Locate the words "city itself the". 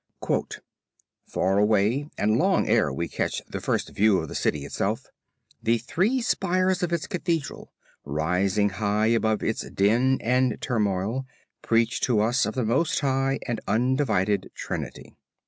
4.33-5.77